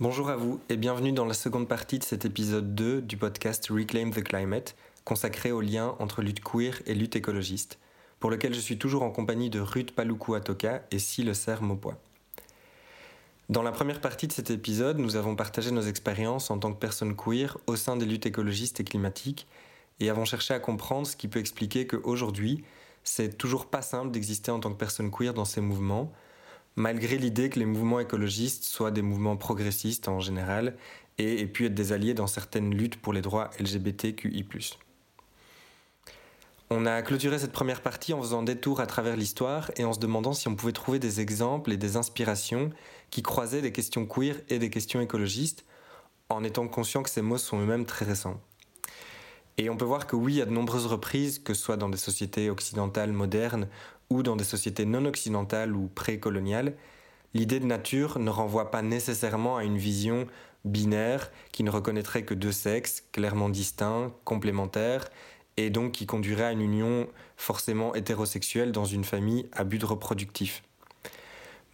[0.00, 3.68] Bonjour à vous et bienvenue dans la seconde partie de cet épisode 2 du podcast
[3.70, 7.78] Reclaim the Climate, consacré au lien entre lutte queer et lutte écologiste,
[8.20, 11.98] pour lequel je suis toujours en compagnie de Ruth Paluku Atoka et Sile Serre Maupois.
[13.48, 16.78] Dans la première partie de cet épisode, nous avons partagé nos expériences en tant que
[16.78, 19.46] personnes queer au sein des luttes écologistes et climatiques
[20.00, 22.64] et avons cherché à comprendre ce qui peut expliquer qu'aujourd'hui,
[23.04, 26.12] c'est toujours pas simple d'exister en tant que personne queer dans ces mouvements,
[26.76, 30.76] malgré l'idée que les mouvements écologistes soient des mouvements progressistes en général
[31.18, 34.44] et aient pu être des alliés dans certaines luttes pour les droits LGBTQI.
[36.70, 39.92] On a clôturé cette première partie en faisant des tours à travers l'histoire et en
[39.92, 42.70] se demandant si on pouvait trouver des exemples et des inspirations
[43.10, 45.64] qui croisaient des questions queer et des questions écologistes,
[46.30, 48.40] en étant conscient que ces mots sont eux-mêmes très récents.
[49.56, 51.98] Et on peut voir que oui, à de nombreuses reprises, que ce soit dans des
[51.98, 53.68] sociétés occidentales modernes
[54.10, 56.74] ou dans des sociétés non occidentales ou précoloniales,
[57.34, 60.26] l'idée de nature ne renvoie pas nécessairement à une vision
[60.64, 65.08] binaire qui ne reconnaîtrait que deux sexes clairement distincts, complémentaires,
[65.56, 70.62] et donc qui conduirait à une union forcément hétérosexuelle dans une famille à but reproductif.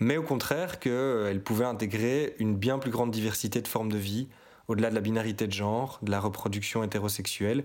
[0.01, 4.29] Mais au contraire qu'elle pouvait intégrer une bien plus grande diversité de formes de vie,
[4.71, 7.65] au-delà de la binarité de genre, de la reproduction hétérosexuelle,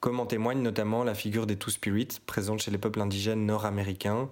[0.00, 4.28] comme en témoigne notamment la figure des Two Spirits présente chez les peuples indigènes nord-américains,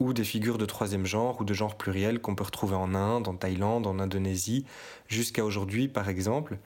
[0.00, 3.28] ou des figures de troisième genre ou de genre pluriel qu'on peut retrouver en Inde,
[3.28, 4.64] en Thaïlande, en Indonésie,
[5.08, 6.56] jusqu'à aujourd'hui par exemple,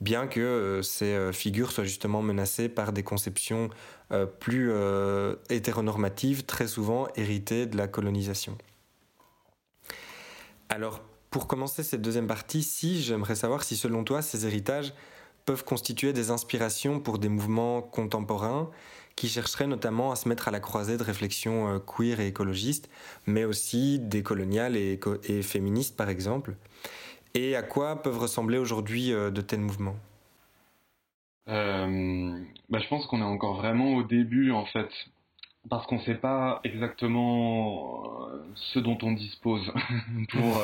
[0.00, 3.68] bien que euh, ces euh, figures soient justement menacées par des conceptions
[4.12, 4.70] euh, plus
[5.50, 8.56] hétéronormatives, très souvent héritées de la colonisation.
[10.68, 11.00] Alors,
[11.36, 14.94] pour commencer cette deuxième partie, si j'aimerais savoir si selon toi ces héritages
[15.44, 18.70] peuvent constituer des inspirations pour des mouvements contemporains
[19.16, 22.88] qui chercheraient notamment à se mettre à la croisée de réflexions queer et écologistes,
[23.26, 26.56] mais aussi décoloniales et, et féministes par exemple.
[27.34, 29.96] Et à quoi peuvent ressembler aujourd'hui euh, de tels mouvements?
[31.50, 32.40] Euh,
[32.70, 34.88] bah, Je pense qu'on est encore vraiment au début en fait,
[35.68, 39.72] parce qu'on ne sait pas exactement euh, ce dont on dispose
[40.30, 40.62] pour,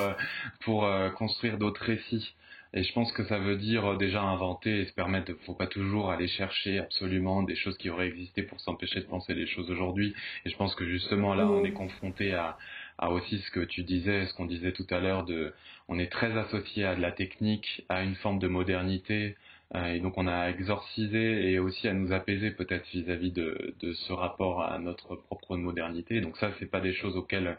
[0.61, 2.35] pour construire d'autres récits.
[2.75, 5.55] Et je pense que ça veut dire déjà inventer et se permettre, il ne faut
[5.55, 9.47] pas toujours aller chercher absolument des choses qui auraient existé pour s'empêcher de penser les
[9.47, 10.15] choses aujourd'hui.
[10.47, 12.57] Et je pense que justement là, on est confronté à,
[12.97, 15.53] à aussi ce que tu disais, ce qu'on disait tout à l'heure, de,
[15.89, 20.01] on est très associé à de la technique, à une forme de modernité, euh, et
[20.01, 24.63] donc on a exorcisé et aussi à nous apaiser peut-être vis-à-vis de, de, ce rapport
[24.63, 26.21] à notre propre modernité.
[26.21, 27.57] Donc ça, c'est pas des choses auxquelles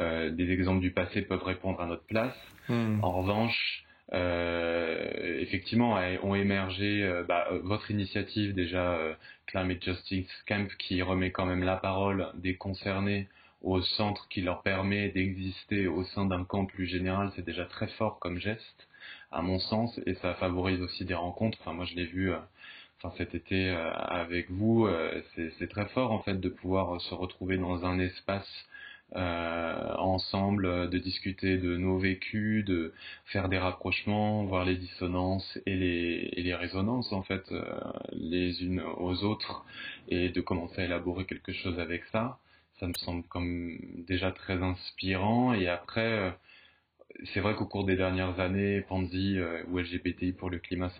[0.00, 2.36] euh, des exemples du passé peuvent répondre à notre place.
[2.68, 2.98] Hmm.
[3.02, 8.98] En revanche, euh, effectivement, ont émergé euh, bah, votre initiative déjà
[9.46, 13.28] Climate Justice Camp qui remet quand même la parole des concernés
[13.62, 17.86] au centre qui leur permet d'exister au sein d'un camp plus général, c'est déjà très
[17.86, 18.88] fort comme geste,
[19.32, 21.58] à mon sens, et ça favorise aussi des rencontres.
[21.60, 22.38] Enfin, moi, je l'ai vu, euh,
[22.98, 25.22] enfin, cet été euh, avec vous, euh,
[25.58, 28.48] c'est très fort en fait de pouvoir se retrouver dans un espace
[29.14, 32.94] ensemble, de discuter de nos vécus, de
[33.26, 37.44] faire des rapprochements, voir les dissonances et les, et les résonances en fait
[38.12, 39.66] les unes aux autres,
[40.08, 42.38] et de commencer à élaborer quelque chose avec ça
[42.82, 43.78] ça me semble comme
[44.08, 45.54] déjà très inspirant.
[45.54, 46.30] Et après, euh,
[47.32, 50.90] c'est vrai qu'au cours des dernières années, Panzi euh, ou LGBTI pour le climat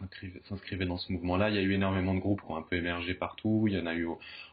[0.45, 1.51] s'inscrivait dans ce mouvement-là.
[1.51, 3.65] Il y a eu énormément de groupes qui ont un peu émergé partout.
[3.67, 4.07] Il y en a eu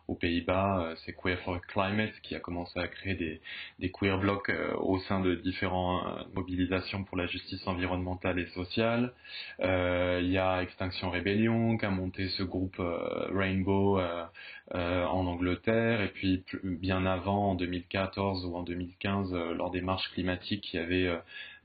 [0.07, 3.41] aux Pays-Bas, euh, c'est Queer for Climate qui a commencé à créer
[3.79, 9.13] des, queer blocs euh, au sein de différentes mobilisations pour la justice environnementale et sociale.
[9.59, 12.81] il y a Extinction Rebellion qui a monté ce groupe
[13.31, 13.99] Rainbow
[14.71, 20.73] en Angleterre et puis bien avant, en 2014 ou en 2015, lors des marches climatiques,
[20.73, 21.09] il y avait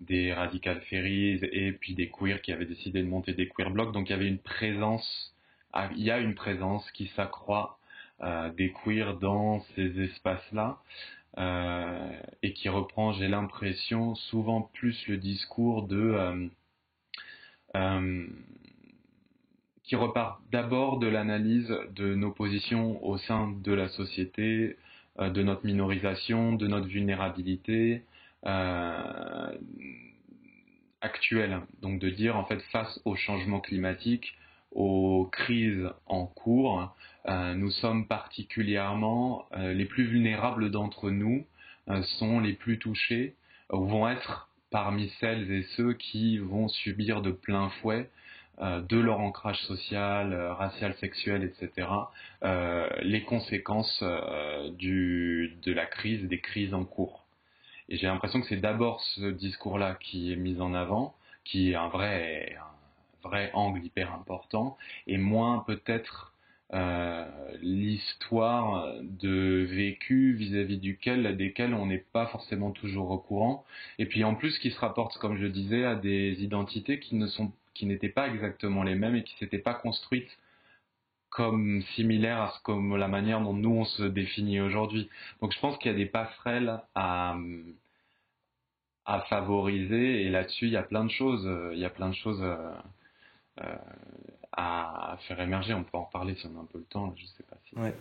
[0.00, 3.92] des radical ferries et puis des queers qui avaient décidé de monter des queer blocs.
[3.92, 5.34] Donc il y avait une présence,
[5.72, 7.78] ah, il y a une présence qui s'accroît
[8.22, 10.78] euh, des queers dans ces espaces-là
[11.38, 12.12] euh,
[12.42, 16.48] et qui reprend, j'ai l'impression, souvent plus le discours de
[17.74, 18.26] euh,
[19.82, 24.76] qui repart d'abord de l'analyse de nos positions au sein de la société,
[25.18, 28.02] de notre minorisation, de notre vulnérabilité
[31.04, 31.60] actuelle.
[31.82, 34.34] Donc de dire en fait face au changement climatique,
[34.72, 36.94] aux crises en cours,
[37.28, 41.46] euh, nous sommes particulièrement euh, les plus vulnérables d'entre nous,
[41.88, 43.36] euh, sont les plus touchés,
[43.70, 48.10] vont être parmi celles et ceux qui vont subir de plein fouet
[48.60, 51.88] de leur ancrage social, racial, sexuel, etc.,
[53.02, 57.23] les conséquences de la crise, des crises en cours.
[57.88, 61.14] Et j'ai l'impression que c'est d'abord ce discours-là qui est mis en avant,
[61.44, 64.76] qui est un vrai, un vrai angle hyper important,
[65.06, 66.32] et moins peut-être
[66.72, 67.24] euh,
[67.60, 73.64] l'histoire de vécu vis-à-vis duquel, desquels on n'est pas forcément toujours au courant.
[73.98, 77.26] Et puis en plus qui se rapporte, comme je disais, à des identités qui ne
[77.26, 80.38] sont, qui n'étaient pas exactement les mêmes et qui s'étaient pas construites
[81.34, 85.10] comme similaires à ce comme la manière dont nous on se définit aujourd'hui.
[85.42, 87.36] Donc je pense qu'il y a des passerelles à
[89.06, 92.14] à favoriser et là-dessus il y a plein de choses, il y a plein de
[92.14, 92.72] choses euh,
[93.60, 93.76] euh,
[94.56, 95.74] à faire émerger.
[95.74, 97.76] On peut en reparler si on a un peu le temps, je sais pas si.
[97.76, 97.94] Ouais.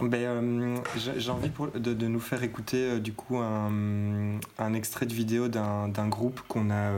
[0.00, 5.06] Ben, euh, j'ai envie de, de, nous faire écouter euh, du coup un, un, extrait
[5.06, 6.92] de vidéo d'un groupe qu'on a,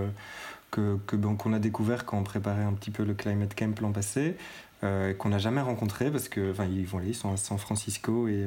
[0.71, 3.79] que, que bon, qu'on a découvert quand on préparait un petit peu le Climate Camp
[3.81, 4.37] l'an passé,
[4.81, 8.47] qu'on n'a jamais rencontré parce que enfin, ils, ils sont à San Francisco et,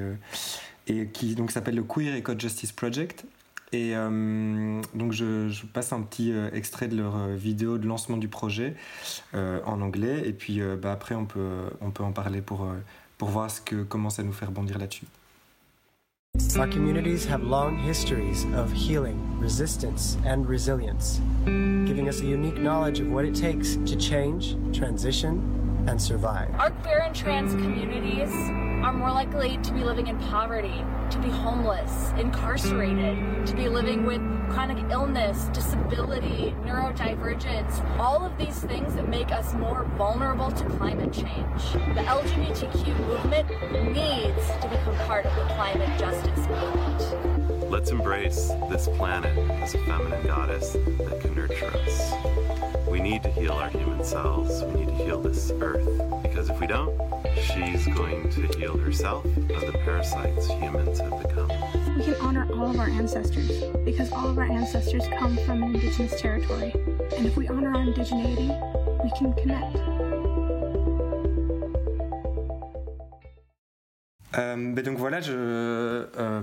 [0.88, 3.26] et qui donc s'appelle le Queer Eco Justice Project
[3.74, 7.88] et euh, donc je, je, passe un petit euh, extrait de leur euh, vidéo de
[7.88, 8.76] lancement du projet
[9.34, 12.64] euh, en anglais et puis euh, bah, après on peut, on peut en parler pour,
[12.64, 12.76] euh,
[13.18, 15.06] pour voir ce que, comment ça nous fait rebondir là-dessus.
[16.58, 23.02] Our communities have long histories of healing, resistance, and resilience, giving us a unique knowledge
[23.02, 25.42] of what it takes to change, transition,
[25.88, 26.54] and survive.
[26.56, 28.32] Our queer and trans communities
[28.84, 34.06] are more likely to be living in poverty, to be homeless, incarcerated, to be living
[34.06, 40.66] with chronic illness, disability, neurodivergence, all of these things that make us more vulnerable to
[40.72, 41.62] climate change.
[41.96, 43.50] The LGBTQ movement
[43.94, 47.70] needs to become part of the climate justice movement.
[47.70, 52.71] Let's embrace this planet as a feminine goddess that can nurture us.
[52.92, 54.64] We need to heal our human selves.
[54.66, 55.88] We need to heal this earth.
[56.22, 56.92] Because if we don't,
[57.42, 61.48] she's going to heal herself of the parasites humans have become.
[61.96, 65.74] We can honor all of our ancestors because all of our ancestors come from an
[65.76, 66.74] indigenous territory.
[67.16, 68.52] And if we honor our indigeneity,
[69.04, 69.78] we can connect.
[74.38, 76.42] Euh, ben donc voilà, je, euh,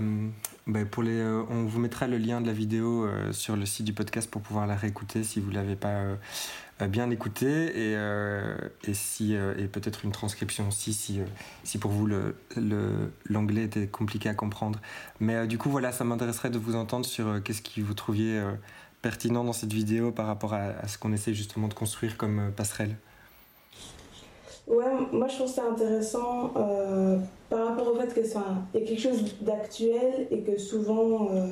[0.69, 3.65] ben pour les, euh, on vous mettra le lien de la vidéo euh, sur le
[3.65, 6.17] site du podcast pour pouvoir la réécouter si vous l'avez pas euh,
[6.88, 7.97] bien écoutée et,
[8.88, 11.20] et si et peut-être une transcription aussi si,
[11.65, 14.79] si pour vous le, le, l'anglais était compliqué à comprendre.
[15.19, 18.41] Mais du coup voilà, ça m'intéresserait de vous entendre sur qu'est-ce que vous trouviez
[19.03, 22.94] pertinent dans cette vidéo par rapport à ce qu'on essaie justement de construire comme passerelle.
[24.69, 27.17] Ouais, moi je trouve ça intéressant euh,
[27.49, 28.44] par rapport au fait que ça
[28.75, 31.47] y a quelque chose d'actuel et que souvent euh,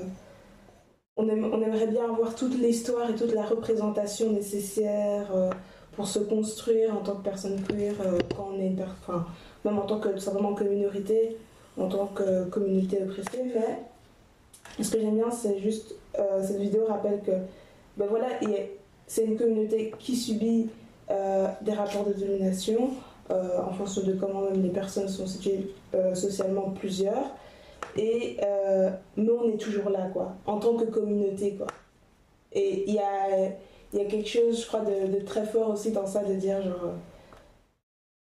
[1.17, 5.51] on, aime, on, aimerait bien avoir toute l'histoire et toute la représentation nécessaire euh,
[5.93, 7.95] pour se construire en tant que personne queer
[8.37, 9.25] quand on est une enfin,
[9.65, 10.65] même en tant que simplement que
[11.79, 13.51] en tant que communauté oppressée.
[14.79, 15.95] Mais ce que j'aime bien, c'est juste
[16.43, 17.33] cette vidéo rappelle que
[17.97, 18.27] ben voilà,
[19.07, 20.69] c'est une communauté qui subit
[21.09, 22.91] des rapports de domination
[23.31, 27.35] euh, en fonction de comment même les personnes sont situées euh, socialement plusieurs.
[27.97, 28.37] Et
[29.17, 31.67] mais on est toujours là, quoi, en tant que communauté, quoi.
[32.53, 33.49] Et il y a,
[33.95, 36.93] y a quelque chose, je crois, de, très fort aussi dans ça, de dire, genre,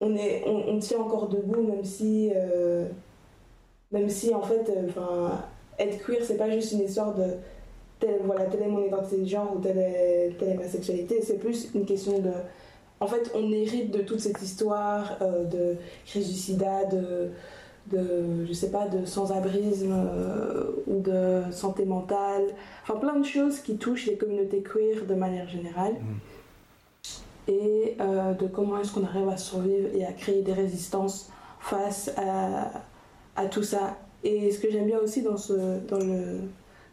[0.00, 2.32] on, est, on, tient encore debout, même si,
[3.92, 5.42] même si en fait, enfin,
[5.78, 7.36] être queer, c'est pas juste une histoire de
[8.00, 11.20] telle, voilà, telle est mon identité de genre ou telle est, telle est ma sexualité,
[11.22, 12.30] c'est plus une question de
[13.00, 15.76] en fait, on hérite de toute cette histoire euh, de
[16.06, 17.30] crise du sida, de,
[17.92, 22.44] de je sais pas, de sans-abrisme euh, ou de santé mentale.
[22.82, 25.92] Enfin, plein de choses qui touchent les communautés queer de manière générale.
[25.92, 27.50] Mmh.
[27.50, 32.10] Et euh, de comment est-ce qu'on arrive à survivre et à créer des résistances face
[32.16, 32.70] à,
[33.36, 33.96] à tout ça.
[34.24, 36.40] Et ce que j'aime bien aussi dans, ce, dans, le,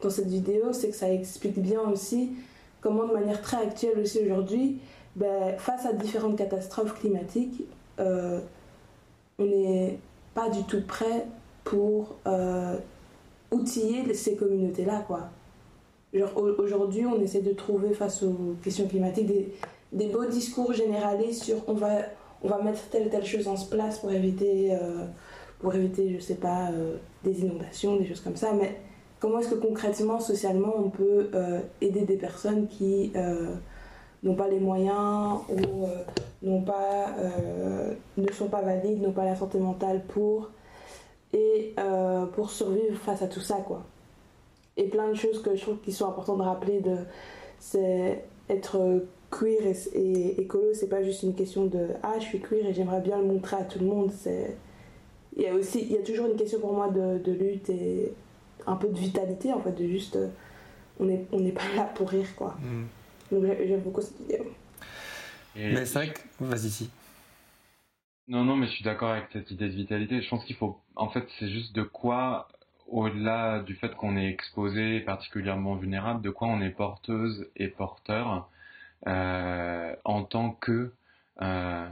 [0.02, 2.34] dans cette vidéo, c'est que ça explique bien aussi
[2.82, 4.80] comment, de manière très actuelle aussi aujourd'hui,
[5.16, 7.64] ben, face à différentes catastrophes climatiques,
[8.00, 8.40] euh,
[9.38, 10.00] on n'est
[10.34, 11.28] pas du tout prêt
[11.64, 12.78] pour euh,
[13.52, 15.06] outiller ces communautés-là.
[16.58, 19.54] Aujourd'hui, on essaie de trouver face aux questions climatiques des,
[19.92, 22.00] des, beaux discours généralisés sur on va,
[22.44, 25.06] on va mettre telle telle chose en place pour éviter, euh,
[25.60, 26.70] pour éviter je sais pas,
[27.24, 28.54] des inondations, des choses comme ça.
[28.54, 28.80] Mais
[29.20, 31.30] comment est-ce que concrètement, socialement, on peut
[31.82, 33.12] aider des personnes qui
[34.24, 36.04] n'ont pas les moyens ou euh,
[36.42, 40.50] n'ont pas, euh, ne sont pas valides, n'ont pas la santé mentale pour,
[41.34, 43.56] et euh, pour survivre face à tout ça.
[43.56, 43.84] Quoi.
[44.78, 46.98] Et plein de choses que je trouve qui sont importantes de rappeler, de,
[47.60, 52.66] c'est être queer et, écolo, c'est pas juste une question de ah je suis queer
[52.68, 54.12] et j'aimerais bien le montrer à tout le monde.
[54.12, 54.56] C'est
[55.36, 58.14] il y a aussi il y a toujours une question pour moi de, lutte et
[58.68, 60.18] un peu de vitalité en fait de juste
[61.00, 62.56] on n'est on n'est pas là pour rire quoi.
[62.62, 62.84] Mm.
[63.34, 64.42] Donc j'aime beaucoup cette idée.
[65.56, 66.90] mais c'est vrai que vas-y si.
[68.28, 70.22] Non non mais je suis d'accord avec cette idée de vitalité.
[70.22, 72.48] Je pense qu'il faut en fait c'est juste de quoi
[72.88, 78.50] au-delà du fait qu'on est exposé, particulièrement vulnérable, de quoi on est porteuse et porteur
[79.08, 80.94] euh, en tant que
[81.42, 81.88] euh,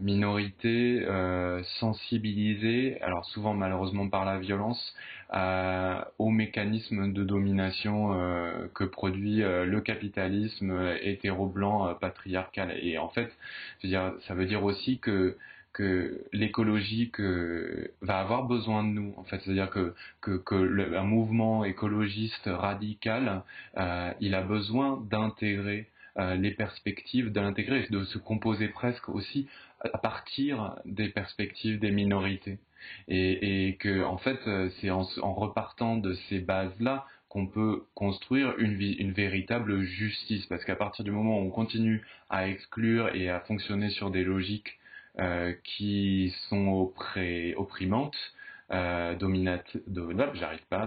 [0.00, 4.94] minorité euh, sensibilisée, alors souvent malheureusement par la violence,
[5.34, 12.72] euh, aux mécanismes de domination euh, que produit euh, le capitalisme hétéro-blanc patriarcal.
[12.82, 13.30] Et en fait,
[13.84, 15.36] dire, ça veut dire aussi que
[15.72, 20.36] que l'écologie que va avoir besoin de nous en fait c'est à dire que que,
[20.36, 23.42] que le, un mouvement écologiste radical
[23.76, 25.86] euh, il a besoin d'intégrer
[26.18, 29.48] euh, les perspectives, de l'intégrer de se composer presque aussi
[29.80, 32.58] à partir des perspectives des minorités.
[33.08, 37.46] Et, et que en fait euh, c'est en, en repartant de ces bases là qu'on
[37.46, 40.46] peut construire une, une véritable justice.
[40.46, 44.24] Parce qu'à partir du moment où on continue à exclure et à fonctionner sur des
[44.24, 44.78] logiques
[45.18, 46.92] euh, qui sont
[47.56, 48.16] opprimantes,
[48.72, 49.76] euh, dominate,
[50.34, 50.86] j'arrive pas,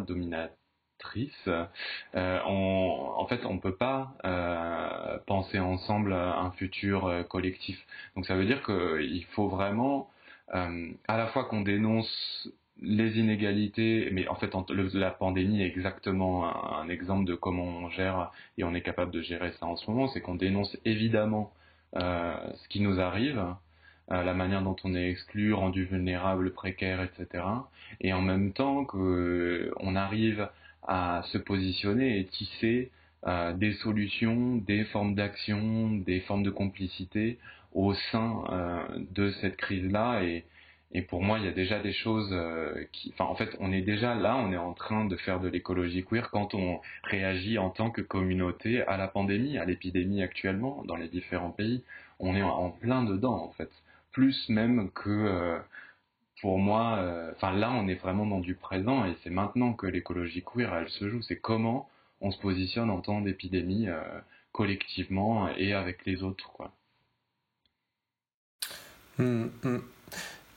[2.15, 7.85] Euh, en fait, on ne peut pas euh, penser ensemble un futur euh, collectif.
[8.15, 10.09] Donc ça veut dire qu'il faut vraiment
[10.51, 12.47] à la fois qu'on dénonce
[12.79, 14.53] les inégalités, mais en fait
[14.93, 19.21] la pandémie est exactement un, exemple de comment on gère et on est capable de
[19.21, 21.53] gérer ça en ce moment, c'est qu'on dénonce évidemment
[21.95, 23.43] ce qui nous arrive,
[24.09, 27.45] la manière dont on est exclu, rendu vulnérable, précaire, etc.
[27.99, 30.49] Et en même temps qu'on arrive
[30.87, 32.91] à se positionner et tisser
[33.25, 37.37] euh, des solutions, des formes d'action, des formes de complicité
[37.73, 38.43] au sein
[39.15, 40.23] de cette crise-là.
[40.23, 40.43] Et,
[40.91, 42.35] et, pour moi, il y a déjà des choses
[42.91, 43.11] qui...
[43.13, 46.03] Enfin, en fait, on est déjà là, on est en train de faire de l'écologie
[46.03, 50.95] queer quand on réagit en tant que communauté à la pandémie, à l'épidémie actuellement dans
[50.95, 51.81] les différents pays.
[52.19, 53.71] On est en plein dedans, en fait
[54.13, 55.59] plus même que euh,
[56.43, 59.87] pour moi, euh, enfin là on est vraiment dans du présent et c'est maintenant que
[59.87, 64.01] l'écologie queer elle se joue, c'est comment on se positionne en temps d'épidémie euh,
[64.51, 66.73] collectivement et avec les autres quoi.
[69.19, 69.83] Hum, hum.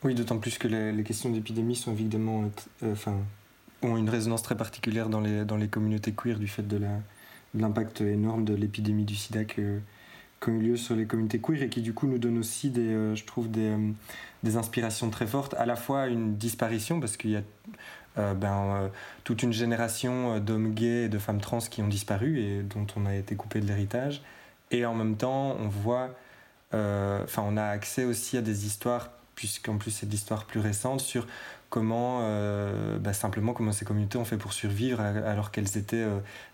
[0.02, 2.50] Oui, d'autant plus que les, questions d'épidémie sont évidemment,
[2.82, 3.16] enfin,
[3.82, 6.80] ont une résonance très particulière dans les, dans les communautés queer du fait de
[7.54, 9.78] l'impact énorme de l'épidémie du sida que,
[10.40, 12.80] qui eu lieu sur les communautés queer et qui du coup nous donne aussi des,
[12.80, 13.90] euh, je trouve des, euh,
[14.42, 17.42] des, inspirations très fortes, à la fois une disparition parce qu'il y a
[18.18, 18.90] euh, ben,
[19.24, 23.06] toute une génération d'hommes gays et de femmes trans qui ont disparu et dont on
[23.06, 24.22] a été coupé de l'héritage,
[24.70, 26.14] et en même temps on voit,
[26.72, 31.26] enfin on a accès aussi à des histoires puisqu'en plus c'est l'histoire plus récente sur
[31.68, 32.20] comment
[32.98, 36.06] ben, simplement comment ces communautés ont fait pour survivre alors qu'elles étaient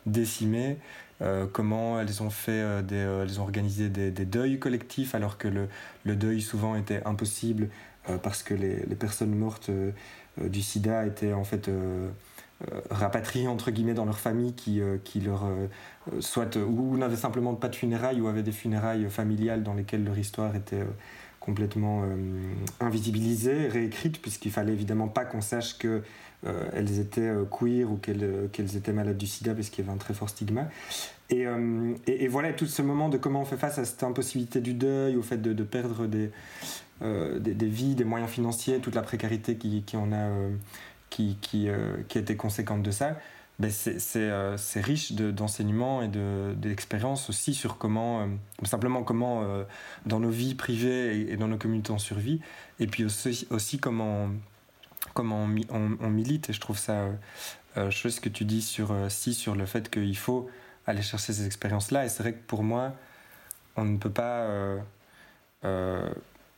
[0.07, 0.79] décimées
[1.23, 5.39] euh, comment elles ont fait euh, des, euh, elles ont organisé des, deuils collectifs alors
[5.39, 7.69] que le, deuil souvent était impossible
[8.23, 9.71] parce que les, personnes mortes
[10.41, 11.71] du sida étaient en fait
[12.91, 15.47] rapatriées entre guillemets dans leur famille qui, qui leur
[16.19, 20.19] soit ou n'avaient simplement pas de funérailles ou avaient des funérailles familiales dans lesquelles leur
[20.19, 20.85] histoire était
[21.39, 22.05] complètement
[22.81, 26.03] invisibilisée, réécrite puisqu'il fallait évidemment pas qu'on sache que
[26.45, 29.87] euh, elles étaient euh, queer ou euh, qu'elles étaient malades du sida parce qu'il y
[29.87, 30.69] avait un très fort stigma.
[31.31, 31.47] Et,
[32.07, 35.17] et, voilà, tout ce moment de comment on fait face à cette impossibilité du deuil,
[35.17, 36.31] au fait de, de perdre des,
[37.01, 40.29] des, vies, des moyens financiers, toute la précarité qui, qui en a,
[41.09, 41.69] qui, qui,
[42.09, 43.17] qui, été conséquente de ça.
[43.59, 46.09] Ben c'est riche d'enseignements et
[46.55, 48.29] d'expériences aussi sur comment,
[48.65, 49.43] simplement comment
[50.05, 52.43] dans nos vies privées et, dans nos communautés on survit,
[52.79, 54.29] et puis aussi, aussi comment,
[55.15, 57.09] comment on, milite et je trouve ça
[57.77, 60.49] euh, chose que tu dis sur euh, si sur le fait qu'il faut
[60.87, 62.93] aller chercher ces expériences là et c'est vrai que pour moi
[63.77, 64.79] on ne peut pas euh,
[65.65, 66.11] euh,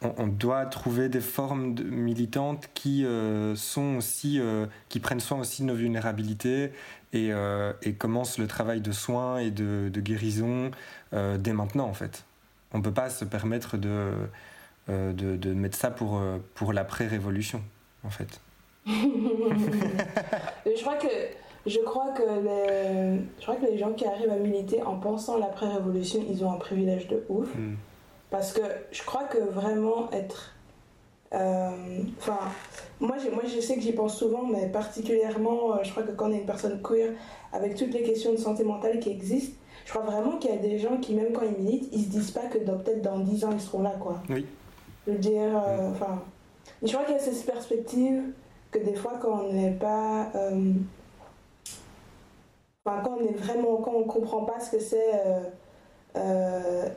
[0.02, 3.06] on, doit trouver des formes militantes qui
[3.54, 4.38] sont aussi
[4.90, 6.72] qui prennent soin aussi de nos vulnérabilités
[7.14, 7.30] et,
[7.82, 10.70] et commencent le travail de soins et de, guérison
[11.12, 12.26] dès maintenant en fait.
[12.72, 14.12] On peut pas se permettre de
[14.88, 16.20] de, de mettre ça pour,
[16.54, 17.62] pour l'après-révolution
[18.04, 18.40] en fait.
[18.86, 21.08] je crois que
[21.66, 25.38] je crois que les je crois que les gens qui arrivent à militer en pensant
[25.38, 27.54] l'après-révolution, ils ont un privilège de ouf.
[27.54, 27.76] Hmm.
[28.30, 30.54] Parce que je crois que vraiment être
[31.34, 31.70] euh,
[32.18, 32.38] enfin,
[33.00, 36.28] moi, moi je sais que j'y pense souvent, mais particulièrement, euh, je crois que quand
[36.28, 37.12] on est une personne queer,
[37.52, 40.58] avec toutes les questions de santé mentale qui existent, je crois vraiment qu'il y a
[40.58, 43.44] des gens qui, même quand ils militent, ils se disent pas que peut-être dans 10
[43.44, 44.22] ans, ils seront là, quoi.
[44.30, 44.46] Oui.
[45.06, 46.22] Je veux dire, euh, enfin.
[46.82, 48.22] Je crois qu'il y a cette perspective
[48.70, 50.28] que des fois, quand on n'est pas.
[50.34, 50.72] Euh,
[52.84, 53.76] enfin, quand on est vraiment.
[53.76, 55.12] Quand on comprend pas ce que c'est.
[56.16, 56.88] Euh,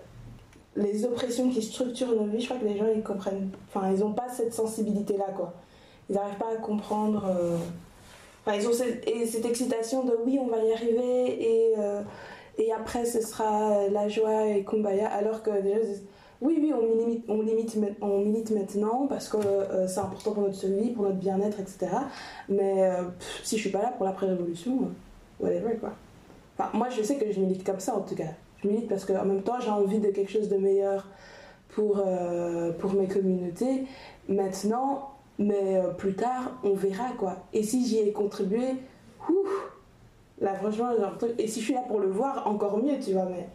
[0.76, 3.50] les oppressions qui structurent nos vies, je crois que les gens, ils comprennent.
[3.68, 5.54] Enfin, ils n'ont pas cette sensibilité-là, quoi.
[6.10, 7.24] Ils n'arrivent pas à comprendre.
[8.46, 11.74] Enfin, ils ont cette, et cette excitation de oui, on va y arriver et,
[12.60, 15.80] et après ce sera la joie et kumbaya, alors que déjà,
[16.40, 20.56] oui, oui, on milite, on limite, on maintenant parce que euh, c'est important pour notre
[20.56, 21.88] survie, pour notre bien-être, etc.
[22.48, 23.04] Mais euh,
[23.44, 25.94] si je suis pas là pour l'après-révolution, euh, whatever, quoi.
[26.74, 28.34] Moi, je sais que je milite comme ça, en tout cas.
[28.62, 31.08] Je milite parce qu'en même temps, j'ai envie de quelque chose de meilleur
[31.70, 32.04] pour,
[32.80, 33.86] pour mes communautés.
[34.28, 37.46] Maintenant, mais plus tard, on verra, quoi.
[37.54, 38.70] Et si j'y ai contribué,
[39.30, 39.72] ouf,
[40.42, 43.26] là, franchement, genre, et si je suis là pour le voir, encore mieux, tu vois,
[43.26, 43.48] mais...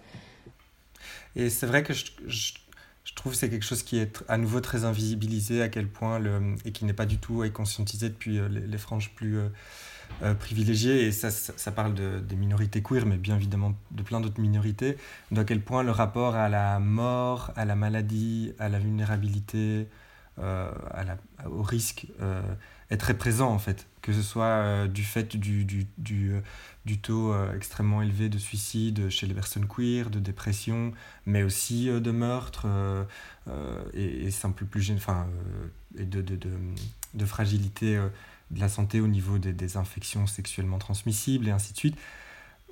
[1.34, 2.52] Et c'est vrai que je, je
[3.14, 6.54] trouve que c'est quelque chose qui est à nouveau très invisibilisé, à quel point, le,
[6.64, 9.48] et qui n'est pas du tout conscientisé depuis euh, les, franges plus euh,
[10.22, 11.06] euh, privilégiées.
[11.06, 14.96] Et ça, ça, parle de, des minorités queer, mais bien évidemment de plein d'autres minorités.
[15.36, 19.88] à quel point le rapport à la mort, à la maladie, à la vulnérabilité,
[20.38, 21.18] à la,
[21.48, 22.06] au risque
[22.92, 23.86] est très présent en fait.
[24.02, 26.32] Que ce soit du fait du, du, du
[26.84, 30.92] du taux euh, extrêmement élevé de suicide chez les personnes queer, de dépression,
[31.26, 33.04] mais aussi euh, de meurtre euh,
[33.94, 35.26] et, simple plus enfin,
[35.96, 36.50] et de, de, de,
[37.14, 38.00] de, fragilité
[38.50, 41.96] de la santé au niveau des, des, infections sexuellement transmissibles et ainsi de suite.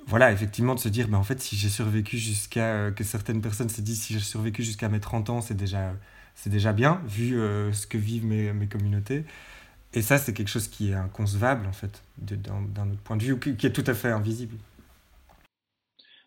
[0.07, 2.91] Voilà, effectivement, de se dire, ben, en fait, si j'ai survécu jusqu'à.
[2.91, 5.93] que certaines personnes se disent, si j'ai survécu jusqu'à mes 30 ans, c'est déjà,
[6.47, 7.31] déjà bien, vu
[7.71, 9.25] ce que vivent mes, mes communautés.
[9.93, 13.39] Et ça, c'est quelque chose qui est inconcevable, en fait, d'un autre point de vue,
[13.39, 14.55] qui, est tout à fait invisible.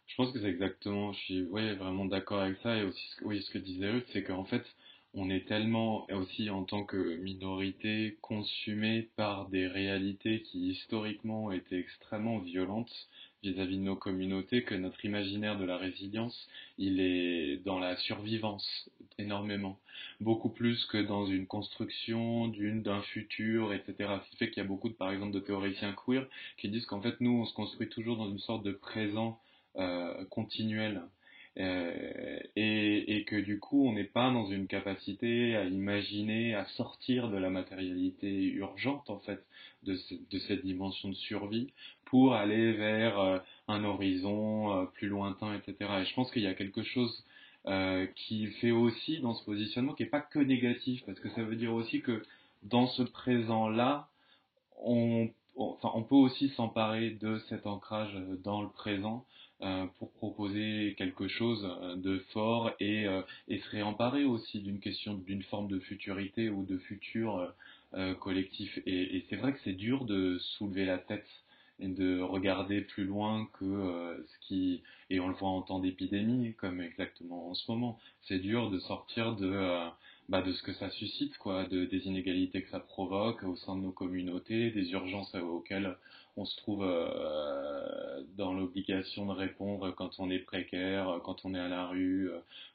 [0.07, 3.59] Je pense que c'est exactement, je suis vraiment d'accord avec ça, et aussi ce que
[3.59, 4.65] disait Ruth, c'est qu'en fait,
[5.15, 11.79] on est tellement, aussi en tant que minorité, consumé par des réalités qui historiquement étaient
[11.79, 12.93] extrêmement violentes,
[13.45, 18.91] vis-à-vis de nos communautés que notre imaginaire de la résilience, il est dans la survivance
[19.19, 19.79] énormément,
[20.21, 23.95] beaucoup plus que dans une construction d'une d'un futur, etc.
[24.25, 26.27] Ce qui fait qu'il y a beaucoup, de, par exemple, de théoriciens queer
[26.59, 29.39] qui disent qu'en fait nous, on se construit toujours dans une sorte de présent
[29.77, 31.03] euh, continuel.
[31.61, 37.31] Euh, et, que du coup on n'est pas dans une capacité à imaginer, à sortir
[37.31, 39.41] de la matérialité urgente en fait
[39.85, 41.73] de, cette dimension de survie
[42.07, 43.39] pour aller vers euh,
[43.69, 45.91] un horizon euh, plus lointain, etc.
[46.01, 47.25] Et je pense qu'il y a quelque chose
[48.15, 51.57] qui fait aussi dans ce positionnement qui n'est pas que négatif, parce que ça veut
[51.57, 52.23] dire aussi que
[52.63, 54.11] dans ce présent-là,
[54.83, 59.25] on, peut aussi s'emparer de cet ancrage dans le présent
[59.99, 65.43] pour proposer quelque chose de fort et, euh, et se réemparer aussi d'une question, d'une
[65.45, 67.53] forme de futurité ou de futur
[67.95, 68.79] euh, collectif.
[68.87, 71.27] Et c'est vrai que c'est dur de soulever la tête
[71.81, 76.55] et de regarder plus loin que ce qui et on le voit en temps d'épidémie
[76.55, 79.91] comme exactement en ce moment c'est dur de sortir de
[80.29, 83.77] bah, de ce que ça suscite quoi de des inégalités que ça provoque au sein
[83.77, 85.97] de nos communautés des urgences auxquelles
[86.37, 91.61] on se trouve euh, dans l'obligation de répondre quand on est précaire, quand on est
[91.61, 92.31] à la rue,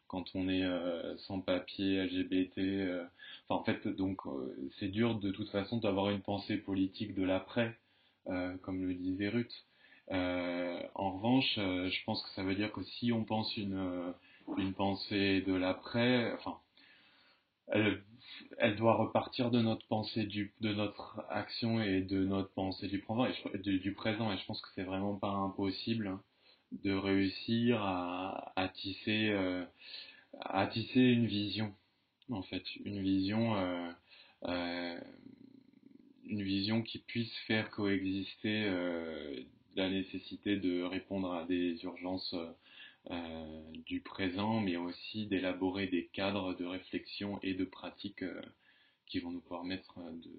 [0.07, 2.57] quand on est euh, sans papier, LGBT.
[2.59, 3.05] Euh.
[3.47, 4.21] Enfin, en fait, donc
[4.79, 7.77] c'est dur de toute façon d'avoir une pensée politique de l'après,
[8.61, 9.65] comme le disait Ruth.
[10.09, 14.13] en revanche, je pense que ça veut dire que si on pense une,
[14.57, 16.57] une pensée de l'après, enfin,
[17.71, 22.99] elle, doit repartir de notre pensée du, de notre action et de notre pensée du
[22.99, 24.31] présent et, du, présent.
[24.31, 26.17] Et je pense que c'est vraiment pas impossible
[26.83, 29.65] de réussir à, à tisser euh,
[30.39, 31.73] à tisser une vision
[32.29, 32.63] en fait.
[32.85, 33.91] Une vision euh,
[34.45, 34.99] euh,
[36.25, 38.71] une vision qui puisse faire coexister
[39.75, 42.35] la nécessité de répondre à des urgences
[43.09, 48.41] euh, du présent, mais aussi d'élaborer des cadres de réflexion et de pratique euh,
[49.07, 50.31] qui vont nous permettre euh, de,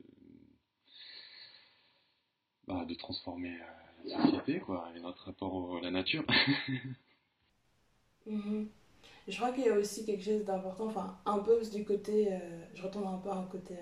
[2.68, 3.59] bah, de transformer
[4.05, 6.25] la société quoi, et notre rapport à la nature.
[8.27, 8.68] Mhm.
[9.27, 12.29] Je crois qu'il y a aussi quelque chose d'important, enfin un peu du côté,
[12.75, 13.75] je retourne un peu à un côté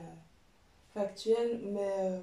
[0.95, 2.23] factuel, mais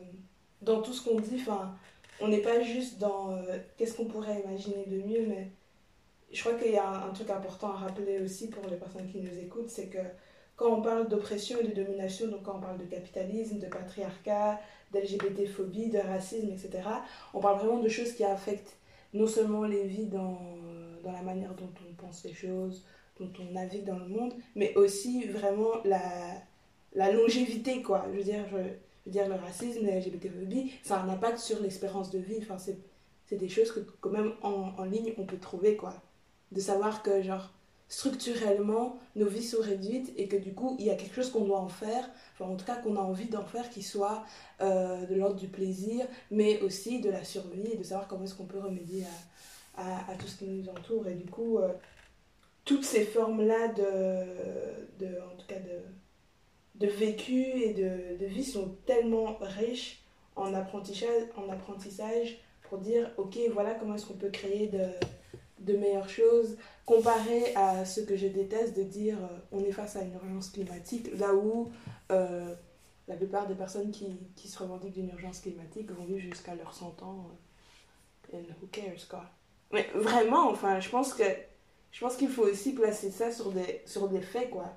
[0.62, 1.78] dans tout ce qu'on dit, enfin,
[2.22, 3.38] on n'est pas juste dans
[3.78, 5.52] qu'est-ce qu'on pourrait imaginer de mieux, mais
[6.32, 9.20] je crois qu'il y a un, truc important à rappeler aussi pour les personnes qui
[9.20, 10.00] nous écoutent, c'est que
[10.56, 14.60] quand on parle d'oppression et de domination, donc quand on parle de capitalisme, de patriarcat,
[14.94, 16.88] d'LGBT-phobie, de racisme, etc.,
[17.34, 18.78] on parle vraiment de choses qui affectent
[19.14, 20.40] non seulement les vies dans,
[21.04, 22.86] dans la manière dont on pense les choses,
[23.20, 26.02] dont on navigue dans le monde, mais aussi vraiment la,
[26.94, 28.06] la longévité, quoi.
[28.12, 28.72] Je veux dire, je, veux
[29.08, 32.40] dire le racisme, la LGBTphobie, ça a un impact sur l'espérance de vie.
[32.42, 35.94] Enfin, c'est des choses que quand même en, en ligne on peut trouver, quoi.
[36.52, 37.52] De savoir que, genre,
[37.88, 41.46] structurellement, nos vies sont réduites et que du coup, il y a quelque chose qu'on
[41.46, 44.24] doit en faire, enfin en tout cas qu'on a envie d'en faire qui soit
[44.62, 48.36] euh, de l'ordre du plaisir, mais aussi de la survie et de savoir comment est-ce
[48.36, 49.06] qu'on peut remédier
[49.78, 51.08] à, à, tout ce qui nous entoure.
[51.08, 51.74] Et du coup, euh,
[52.64, 58.44] toutes ces formes-là de, de, en tout cas de, de vécu et de, de vie
[58.44, 60.04] sont tellement riches
[60.36, 64.90] en apprentissage, en apprentissage pour dire, ok, voilà comment est-ce qu'on peut créer de
[65.65, 69.95] de meilleures choses, comparé à ce que je déteste de dire euh, on est face
[69.95, 71.71] à une urgence climatique, là où
[72.12, 72.54] euh,
[73.08, 76.73] la plupart des personnes qui, qui se revendiquent d'une urgence climatique vont vivre jusqu'à leurs
[76.73, 77.28] 100 ans.
[77.30, 77.36] Euh,
[78.34, 79.25] and who cares, quoi.
[79.71, 81.23] Mais vraiment, enfin, je pense que
[81.91, 84.73] je pense qu'il faut aussi placer ça sur des, sur des faits, quoi.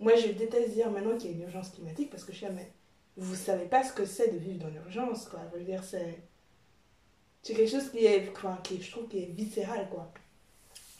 [0.00, 2.46] Moi, je déteste dire maintenant qu'il y a une urgence climatique parce que je suis
[2.46, 2.70] mais
[3.16, 5.40] vous savez pas ce que c'est de vivre dans l'urgence, quoi.
[5.54, 6.18] Je dire, c'est
[7.42, 10.12] c'est quelque chose qui est, enfin, qui je trouve, qui est viscéral, quoi.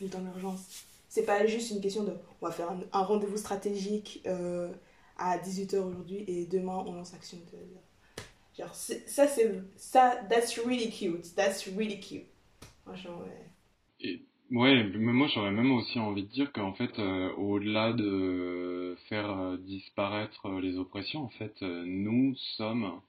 [0.00, 0.85] Juste en urgence.
[1.09, 4.72] C'est pas juste une question de, on va faire un, rendez-vous stratégique euh,
[5.16, 7.38] à 18h aujourd'hui et demain on lance action.
[8.59, 11.35] Genre, ça, c'est, ça, that's really cute.
[11.37, 12.26] That's really cute.
[12.85, 13.46] Franchement, ouais.
[14.00, 19.31] Et, ouais, moi j'aurais même aussi envie de dire qu'en fait, euh, au-delà de faire
[19.31, 23.00] euh, disparaître les oppressions, en fait, nous sommes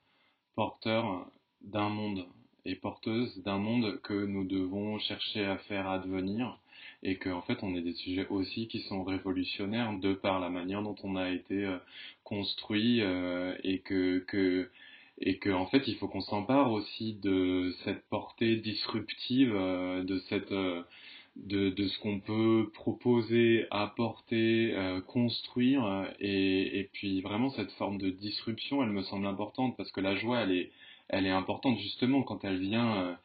[0.55, 1.25] porteurs
[1.61, 2.27] d'un monde
[2.65, 6.57] et porteuse d'un monde que nous devons chercher à faire advenir
[7.03, 10.49] et qu'en en fait on est des sujets aussi qui sont révolutionnaires de par la
[10.49, 11.77] manière dont on a été euh,
[12.23, 14.69] construit euh, et que, que
[15.19, 20.19] et que en fait il faut qu'on s'empare aussi de cette portée disruptive euh, de
[20.29, 20.53] cette
[21.35, 24.75] de, de ce qu'on peut proposer, apporter,
[25.07, 29.99] construire et, et puis vraiment cette forme de disruption elle me semble importante parce que
[29.99, 30.71] la joie elle est
[31.13, 33.15] elle est importante justement quand elle vient, euh,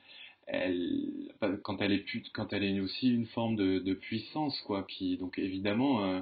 [0.47, 4.87] elle, quand elle est quand elle est aussi une forme de, puissance quoi.
[5.19, 6.21] Donc évidemment, euh,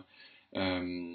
[0.57, 1.15] euh,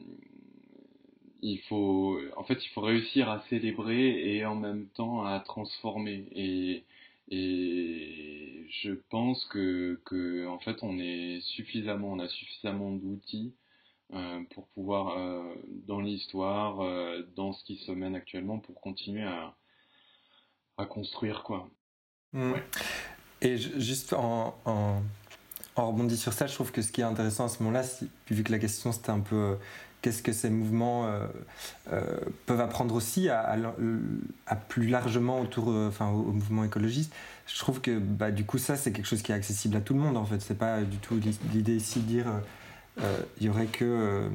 [1.41, 6.27] il faut, en fait, il faut réussir à célébrer et en même temps à transformer.
[6.33, 6.83] Et,
[7.29, 9.99] et je pense que,
[10.47, 13.53] en fait, on est suffisamment, on a suffisamment d'outils
[14.51, 15.17] pour pouvoir,
[15.87, 16.77] dans l'histoire,
[17.35, 19.55] dans ce qui se mène actuellement, pour continuer à,
[20.81, 21.69] à construire quoi.
[22.33, 22.51] Mmh.
[22.51, 22.63] Ouais.
[23.41, 25.01] Et juste en, en,
[25.75, 27.83] en, rebondit sur ça, je trouve que ce qui est intéressant à ce moment-là,
[28.29, 29.55] vu que la question c'était un peu euh,
[30.01, 31.27] qu'est-ce que ces mouvements euh,
[31.91, 33.57] euh, peuvent apprendre aussi à, à,
[34.47, 37.13] à plus largement autour, enfin, au, au, mouvement écologiste,
[37.47, 39.93] je trouve que bah, du coup ça c'est quelque chose qui est accessible à tout
[39.93, 40.39] le monde en fait.
[40.41, 41.19] C'est pas du tout
[41.53, 42.27] l'idée ici de dire
[42.97, 44.29] il euh, y aurait que euh,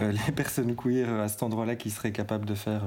[0.00, 2.82] euh, les personnes queer à cet endroit-là qui seraient capables de faire,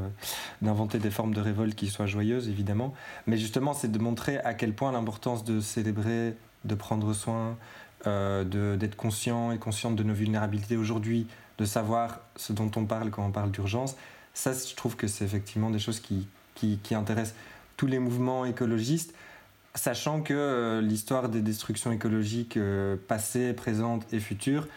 [0.62, 2.94] d'inventer des formes de révolte qui soient joyeuses, évidemment.
[3.28, 6.36] Mais justement, c'est de montrer à quel point l'importance de célébrer,
[6.66, 7.58] de prendre soin,
[8.06, 13.26] d'être conscient et consciente de nos vulnérabilités aujourd'hui, de savoir ce dont on parle quand
[13.26, 13.96] on parle d'urgence.
[14.34, 17.36] Ça, je trouve que c'est effectivement des choses qui, qui, qui intéressent
[17.78, 19.13] tous les mouvements écologistes
[19.76, 24.68] sachant que euh, l'histoire des destructions écologiques euh, passées, présentes et futures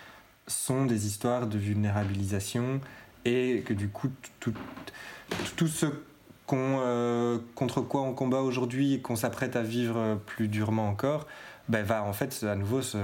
[0.47, 2.81] sont des histoires de vulnérabilisation
[3.25, 4.09] et que du coup
[4.41, 4.55] tout,
[5.57, 5.87] tout ce
[6.47, 11.27] qu'on, euh, contre quoi on combat aujourd'hui et qu'on s'apprête à vivre plus durement encore
[11.69, 12.99] ben, va en fait à nouveau se,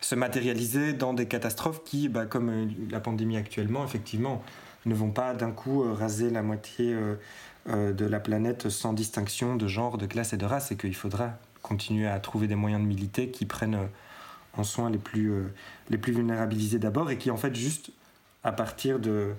[0.00, 4.42] se matérialiser dans des catastrophes qui, ben, comme la pandémie actuellement, effectivement,
[4.86, 7.14] ne vont pas d'un coup raser la moitié euh,
[7.68, 10.94] euh, de la planète sans distinction de genre, de classe et de race et qu'il
[10.94, 11.30] faudra
[11.62, 13.86] continuer à trouver des moyens de militer qui prennent euh,
[14.56, 15.52] en soin les plus, euh,
[15.90, 17.90] les plus vulnérabilisés d'abord et qui en fait juste
[18.42, 19.32] à partir de,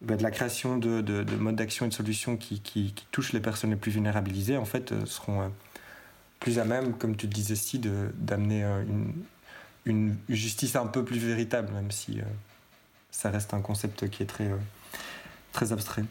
[0.00, 3.32] bah, de la création de, de, de modes d'action et de solutions qui, qui, touchent
[3.32, 5.48] les personnes les plus vulnérabilisées en fait euh, seront euh,
[6.38, 9.12] plus à même, comme tu disais si, d'amener une,
[9.84, 12.20] une justice un peu plus véritable, même si
[13.10, 14.50] ça reste un concept qui est très,
[15.52, 16.04] très abstrait.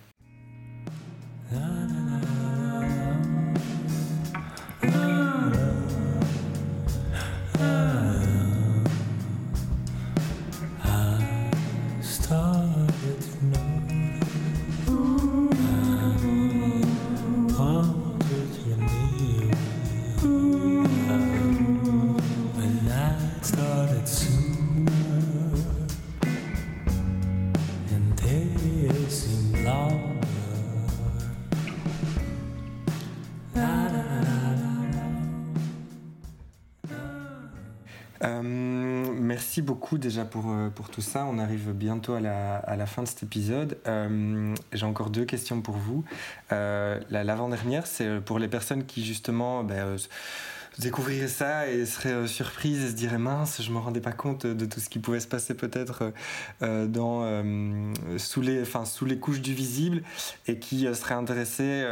[40.70, 41.26] Pour, pour tout ça.
[41.26, 43.78] On arrive bientôt à la, fin de cet épisode.
[44.74, 46.04] J'ai encore deux questions pour vous.
[46.52, 49.64] L'avant-dernière, c'est pour les personnes qui justement...
[49.64, 49.98] Ben,
[50.82, 54.46] découvrirait ça et serait euh, surprise et se dirait mince, je me rendais pas compte
[54.46, 56.12] de tout ce qui pouvait se passer peut-être euh,
[56.62, 57.20] euh, dans
[58.18, 60.04] sous les couches du visible
[60.48, 61.86] et qui serait intéressée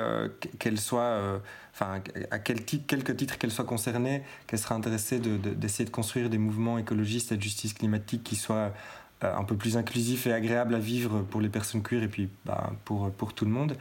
[0.59, 1.41] qu'elle soit
[1.79, 6.37] à quel titre, quelques titres qu'elle soit concernée, qu'elle serait intéressée d'essayer de, construire des
[6.37, 8.73] mouvements écologistes et de justice climatique qui soient
[9.21, 12.71] un peu plus inclusifs et agréables à vivre pour les personnes queer et puis bah,
[12.85, 13.75] pour tout le monde.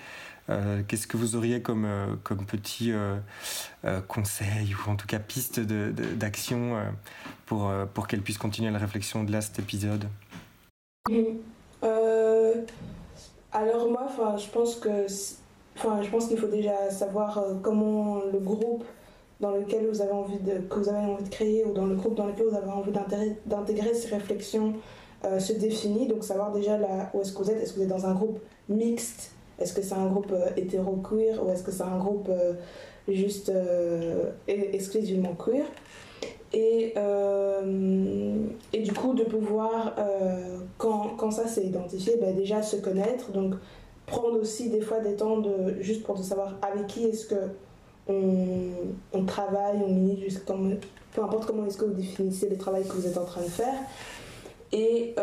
[0.48, 3.18] Euh, qu'est-ce que vous auriez comme, euh, comme petit euh,
[4.06, 6.76] conseil ou en tout cas piste d'action
[7.46, 10.04] pour, pour qu'elle puisse continuer la réflexion de là, cet épisode?
[13.52, 14.06] Alors moi,
[14.36, 18.84] je pense que je pense qu'il faut déjà savoir comment le groupe
[19.40, 21.94] dans lequel vous avez envie de, que vous avez envie de créer ou dans le
[21.94, 22.92] groupe dans lequel vous avez envie
[23.46, 24.74] d'intégrer ces réflexions
[25.22, 26.08] se définit.
[26.08, 27.62] Donc savoir déjà là, où est-ce que vous êtes.
[27.62, 31.42] Est-ce que vous êtes dans un groupe mixte est-ce que c'est un groupe euh, hétéro-queer
[31.44, 32.52] ou est-ce que c'est un groupe euh,
[33.08, 35.64] juste euh, exclusivement queer?
[36.52, 36.94] Et,
[38.72, 39.94] et du coup de pouvoir,
[40.78, 43.56] quand, quand, ça s'est identifié, ben déjà se connaître, donc
[44.06, 47.34] prendre aussi des fois des temps de, juste pour de savoir avec qui est-ce que
[48.08, 53.06] on, travaille, on milite, peu importe comment est-ce que vous définissez le travail que vous
[53.06, 53.74] êtes en train de faire.
[54.72, 55.14] Et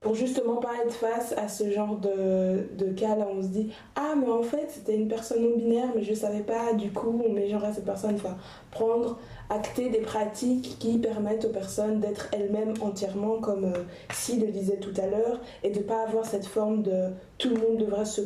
[0.00, 3.48] pour justement pas être face à ce genre de, de cas là où on se
[3.48, 6.90] dit ah mais en fait c'était une personne non binaire mais je savais pas du
[6.90, 8.38] coup on met cette personne enfin
[8.70, 9.18] prendre
[9.50, 14.78] acter des pratiques qui permettent aux personnes d'être elles-mêmes entièrement comme euh, si le disait
[14.78, 18.22] tout à l'heure et de pas avoir cette forme de tout le monde devrait se,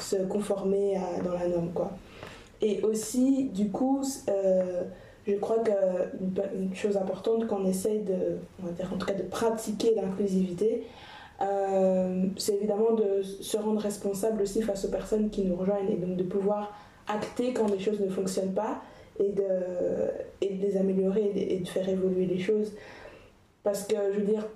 [0.00, 1.92] se conformer à, dans la norme quoi.
[2.60, 4.82] Et aussi du coup euh,
[5.28, 10.84] je crois qu'une chose importante qu'on essaye de, en tout cas de pratiquer l'inclusivité,
[11.40, 15.96] euh, c'est évidemment de se rendre responsable aussi face aux personnes qui nous rejoignent et
[15.96, 16.72] donc de pouvoir
[17.06, 18.82] acter quand les choses ne fonctionnent pas
[19.20, 19.44] et de,
[20.40, 22.72] et de les améliorer et de, faire évoluer les choses.
[23.62, 24.46] Parce que, je veux dire,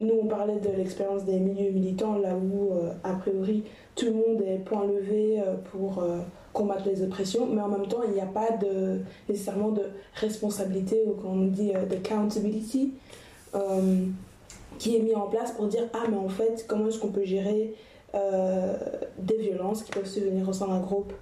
[0.00, 3.64] nous on parlait de l'expérience des milieux militants là où, euh, a priori,
[3.96, 6.04] tout le monde est point levé euh, pour
[6.54, 8.48] combattre les oppressions, mais en même temps, il n'y a pas
[9.28, 9.82] nécessairement de
[10.14, 12.94] responsabilité ou qu'on dit de accountability
[14.78, 17.24] qui est mis en place pour dire ah mais en fait comment est-ce qu'on peut
[17.24, 17.74] gérer
[18.14, 18.76] euh,
[19.18, 21.12] des violences qui peuvent se venir au sein d'un groupe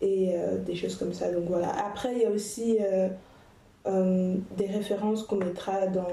[0.00, 1.32] et euh, des choses comme ça.
[1.32, 1.70] Donc voilà.
[1.86, 6.08] Après il y a aussi euh, des références qu'on mettra dans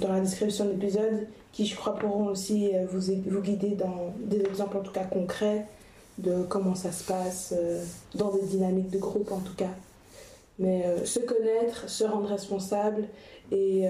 [0.00, 4.40] dans la description de l'épisode qui je crois pourront aussi vous, vous guider dans des
[4.40, 5.66] exemples en tout cas concrets
[6.18, 7.54] de comment ça se passe
[8.14, 9.74] dans des dynamiques de groupe en tout cas
[10.58, 13.04] mais se connaître se rendre responsable
[13.52, 13.86] et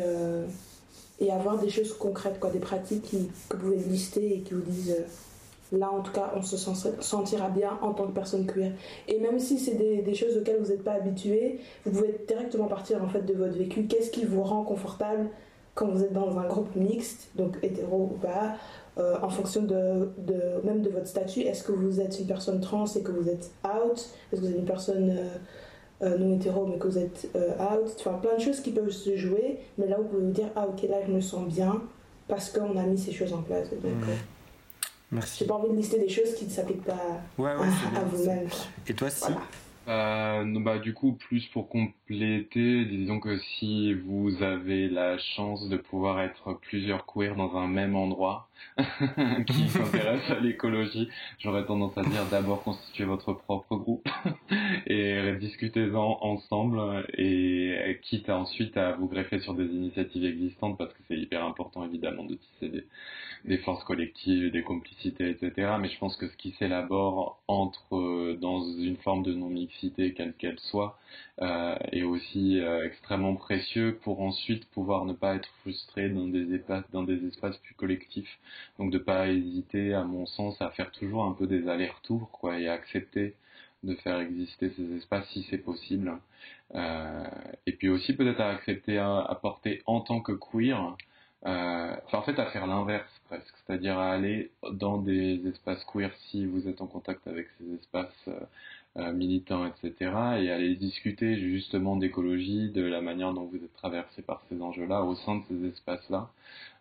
[1.20, 4.60] et avoir des choses concrètes, quoi, des pratiques que vous pouvez lister et qui vous
[4.62, 6.56] disent euh, là en tout cas on se
[7.00, 8.72] sentira bien en tant que personne queer.
[9.08, 12.66] Et même si c'est des, des, choses auxquelles vous n'êtes pas habitué, vous pouvez directement
[12.66, 13.86] partir en fait de votre vécu.
[13.86, 15.28] Qu'est-ce qui vous rend confortable
[15.74, 18.54] quand vous êtes dans un groupe mixte, donc hétéro ou pas,
[18.98, 21.40] euh, en fonction de, de, même de votre statut.
[21.40, 23.98] Est-ce que vous êtes une personne trans et que vous êtes out?
[24.32, 25.38] Est-ce que vous êtes une personne euh,
[26.02, 28.90] euh, non hétéro mais que vous êtes euh, out, enfin plein de choses qui peuvent
[28.90, 31.82] se jouer, mais là vous pouvez vous dire ah ok là je me sens bien
[32.28, 33.70] parce qu'on a mis ces choses en place.
[33.70, 34.10] Donc, mmh.
[35.12, 35.38] Merci.
[35.38, 36.98] J'ai pas envie de lister des choses qui ne s'appliquent pas
[37.38, 38.48] à, vous-même.
[38.88, 39.32] Et toi, si?
[39.88, 45.76] Euh, bah, du coup, plus pour compléter, disons que si vous avez la chance de
[45.76, 48.45] pouvoir être plusieurs queers dans un même endroit
[49.46, 54.08] qui s'intéresse à l'écologie, j'aurais tendance à dire d'abord constituer votre propre groupe
[54.86, 61.00] et discutez-en ensemble et quitte ensuite à vous greffer sur des initiatives existantes parce que
[61.08, 62.84] c'est hyper important évidemment de tisser
[63.44, 65.72] des, forces collectives, des complicités, etc.
[65.80, 70.34] Mais je pense que ce qui s'élabore entre euh, dans une forme de non-mixité, quelle
[70.34, 70.98] qu'elle soit,
[71.42, 76.46] euh, est aussi euh, extrêmement précieux pour ensuite pouvoir ne pas être frustré dans des
[76.92, 78.38] dans des espaces plus collectifs.
[78.78, 82.58] Donc de pas hésiter, à mon sens, à faire toujours un peu des allers-retours, quoi,
[82.58, 83.34] et à accepter
[83.82, 86.12] de faire exister ces espaces si c'est possible.
[86.74, 87.24] Euh,
[87.66, 90.96] et puis aussi peut-être à accepter à, porter en tant que queer
[91.46, 96.44] euh, en fait, à faire l'inverse presque, c'est-à-dire à aller dans des espaces queer si
[96.44, 98.28] vous êtes en contact avec ces espaces
[98.96, 99.94] euh, militants, etc.,
[100.40, 105.02] et aller discuter justement d'écologie, de la manière dont vous êtes traversé par ces enjeux-là
[105.02, 106.30] au sein de ces espaces-là.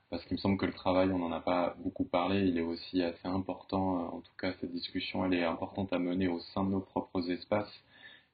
[0.09, 2.61] Parce qu'il me semble que le travail, on n'en a pas beaucoup parlé, il est
[2.61, 6.63] aussi assez important, en tout cas cette discussion, elle est importante à mener au sein
[6.63, 7.71] de nos propres espaces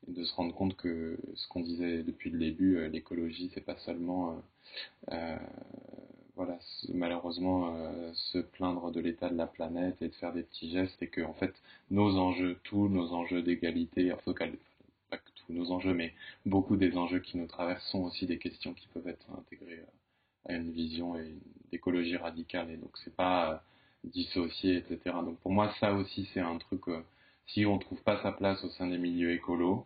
[0.08, 3.78] et de se rendre compte que ce qu'on disait depuis le début, l'écologie, c'est pas
[3.78, 4.42] seulement
[6.36, 6.58] voilà,
[6.94, 7.74] malheureusement
[8.14, 11.22] se plaindre de l'état de la planète et de faire des petits gestes et que
[11.22, 11.54] en fait
[11.90, 14.34] nos enjeux, tous nos enjeux d'égalité, enfin
[15.10, 16.14] pas que tous nos enjeux, mais
[16.46, 19.84] beaucoup des enjeux qui nous traversent sont aussi des questions qui peuvent être intégrées
[20.48, 21.16] à une vision
[21.72, 23.64] d'écologie radicale et donc c'est pas
[24.04, 25.16] dissocié, etc.
[25.24, 27.02] Donc pour moi, ça aussi, c'est un truc, euh,
[27.48, 29.86] si on trouve pas sa place au sein des milieux écolos,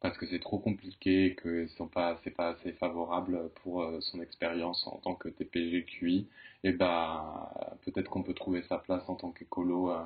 [0.00, 4.86] parce que c'est trop compliqué, que c'est pas, pas assez favorable pour euh, son expérience
[4.86, 6.26] en tant que TPGQI,
[6.64, 7.50] et bah
[7.84, 10.02] peut-être qu'on peut trouver sa place en tant qu'écolo euh,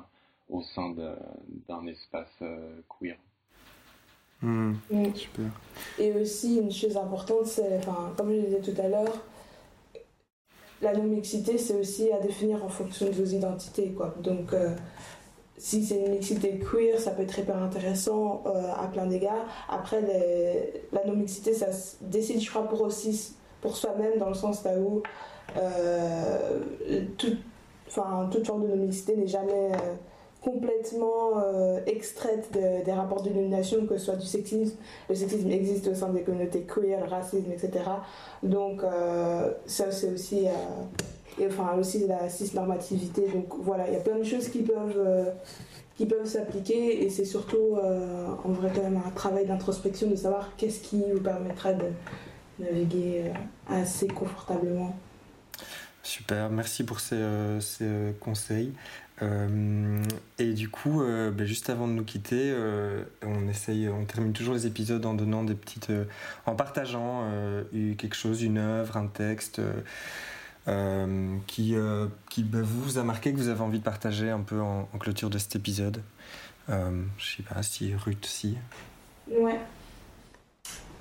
[0.49, 0.93] au sein
[1.67, 2.43] d'un espace
[2.89, 3.17] queer.
[4.41, 4.73] Hmm.
[4.89, 5.13] Mm.
[5.13, 5.45] Super.
[5.99, 9.23] Et aussi, une chose importante, c'est, enfin, comme je le disais tout à l'heure,
[10.81, 13.89] la non-mixité, c'est aussi à définir en fonction de vos identités.
[13.91, 14.13] Quoi.
[14.19, 14.75] Donc, euh,
[15.57, 19.45] si c'est une mixité queer, ça peut être hyper intéressant euh, à plein d'égards.
[19.69, 20.01] Après,
[20.91, 22.87] la non-mixité, ça se décide, je crois, pour
[23.61, 25.03] pour soi-même, dans le sens là où
[25.57, 26.59] euh,
[27.17, 27.37] toute
[27.87, 29.71] forme de non-mixité n'est jamais
[30.41, 34.75] complètement euh, extraite des rapports d'illumination, que ce soit du sexisme.
[35.07, 37.71] Le sexisme existe au sein des communautés queer, le racisme, etc.
[38.41, 40.51] Donc euh, ça c'est aussi, euh,
[41.39, 43.27] et, enfin aussi la cisnormativité.
[43.27, 45.31] Donc voilà, il y a plein de choses qui peuvent
[45.95, 50.55] qui peuvent s'appliquer et c'est surtout en vrai quand même un travail d'introspection de savoir
[50.57, 51.85] qu'est-ce qui vous permettra de
[52.57, 53.25] naviguer
[53.69, 54.95] assez confortablement.
[56.01, 57.21] Super, merci pour ces
[58.19, 58.73] conseils.
[59.21, 60.03] Euh,
[60.39, 64.33] et du coup, euh, ben, juste avant de nous quitter, euh, on essaye, on termine
[64.33, 65.91] toujours les épisodes en donnant des petites,
[66.45, 67.29] en partageant
[67.71, 69.61] quelque chose, une œuvre, un texte
[71.47, 71.75] qui,
[72.29, 75.29] qui ben, vous a marqué, que vous avez envie de partager un peu en, clôture
[75.29, 76.01] de cet épisode.
[76.67, 78.57] je sais pas si Ruth, si.
[79.29, 79.59] Ouais.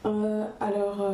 [0.05, 1.11] alors,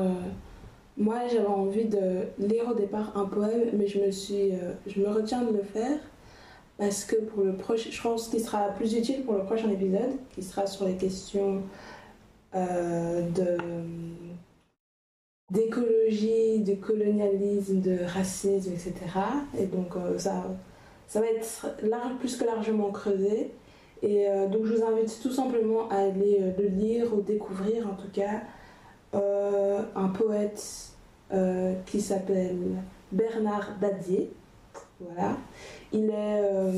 [0.98, 4.52] moi, j'avais envie de lire au départ un poème, mais je me suis,
[4.86, 5.98] je me retiens de le faire
[6.78, 10.12] parce que pour le prochain, je pense qu'il sera plus utile pour le prochain épisode,
[10.34, 11.62] qui sera sur les questions
[12.54, 13.56] euh, de
[15.52, 18.94] d'écologie, de colonialisme, de racisme, etc.
[19.56, 20.44] Et donc euh, ça,
[21.06, 23.52] ça va être plus que largement creusé.
[24.02, 27.94] Et euh, donc je vous invite tout simplement à aller le lire ou découvrir en
[27.94, 28.42] tout cas
[29.14, 30.92] un poète
[31.86, 32.58] qui s'appelle
[33.12, 34.30] Bernard Dadier.
[35.00, 35.36] Voilà.
[35.92, 36.72] Il est, euh,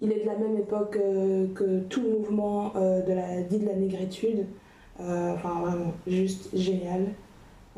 [0.00, 3.58] il est de la même époque euh, que tout le mouvement euh, de la, dit
[3.58, 4.46] de la négritude.
[4.98, 7.06] enfin, vraiment, juste génial.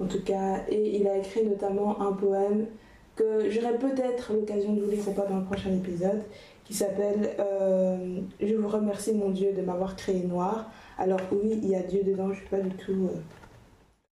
[0.00, 2.66] En tout cas, et il a écrit notamment un poème
[3.16, 6.22] que j'aurai peut-être l'occasion de vous lire ou pas dans le prochain épisode,
[6.64, 7.30] qui s'appelle
[8.40, 10.70] Je vous remercie mon Dieu de m'avoir créé noir.
[10.98, 13.10] Alors oui, il y a Dieu dedans, je suis pas du tout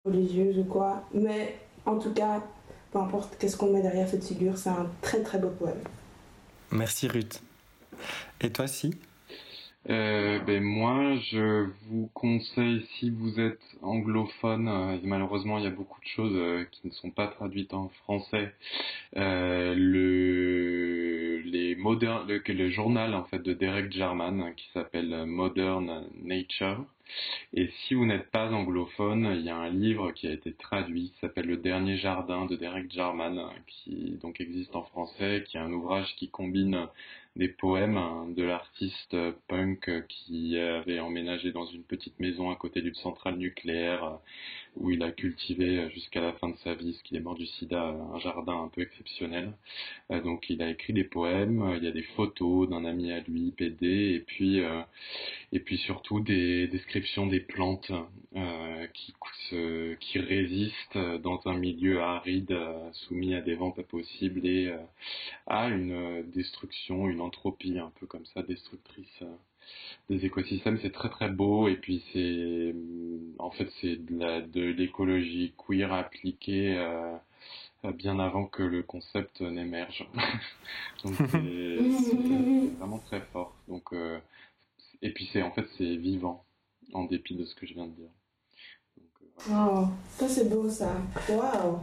[0.05, 1.55] religieuse ou quoi, mais
[1.87, 2.43] en tout cas,
[2.93, 5.81] peu importe qu'est-ce qu'on met derrière cette figure, c'est un très très beau poème.
[6.71, 7.43] Merci Ruth.
[8.41, 8.95] Et toi, si?
[9.91, 15.71] Euh, ben moi, je vous conseille, si vous êtes anglophone, euh, malheureusement il y a
[15.71, 18.53] beaucoup de choses euh, qui ne sont pas traduites en français,
[19.15, 19.79] le,
[21.43, 26.85] les modern, le, journal en fait de Derek Jarman qui s'appelle Modern Nature,
[27.53, 31.11] et si vous n'êtes pas anglophone, il y a un livre qui a été traduit,
[31.11, 35.61] qui s'appelle Le Dernier Jardin de Derek Jarman, qui donc existe en français, qui est
[35.61, 36.87] un ouvrage qui combine
[37.37, 39.17] des poèmes de l'artiste
[39.47, 44.19] punk qui avait emménagé dans une petite maison à côté d'une centrale nucléaire
[44.79, 47.47] où il a cultivé jusqu'à la fin de sa vie, ce qu'il est mort du
[47.47, 49.53] sida, un jardin un peu exceptionnel.
[50.11, 53.21] Euh, donc il a écrit des poèmes, il y a des photos d'un ami à
[53.21, 54.83] lui, PD, et puis, euh,
[55.53, 57.93] et puis surtout des descriptions des plantes
[58.37, 59.15] euh, qui,
[60.01, 62.57] qui résistent dans un milieu aride,
[62.93, 64.73] soumis à des vents pas possibles et
[65.47, 69.23] à une destruction, une entropie un peu comme ça, destructrice
[70.09, 70.79] des écosystèmes.
[70.83, 72.75] C'est très très beau et puis c'est
[73.39, 76.77] en fait c'est de l'écologie queer appliquée
[77.85, 80.09] euh, bien avant que le concept n'émerge.
[81.05, 81.79] Donc c'est
[82.79, 83.55] vraiment très fort.
[83.69, 84.19] Donc euh,
[85.03, 86.45] et puis c'est en fait c'est vivant
[86.93, 88.11] en dépit de ce que je viens de dire.
[88.97, 90.93] Donc, euh, ça c'est beau ça.
[91.29, 91.81] Waouh.